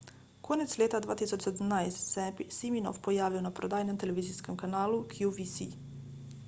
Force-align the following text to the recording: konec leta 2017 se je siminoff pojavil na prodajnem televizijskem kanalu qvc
konec 0.41 0.77
leta 0.77 0.99
2017 1.01 1.91
se 1.97 2.21
je 2.39 2.47
siminoff 2.57 2.99
pojavil 3.09 3.45
na 3.49 3.53
prodajnem 3.59 4.01
televizijskem 4.05 4.57
kanalu 4.65 5.03
qvc 5.15 5.69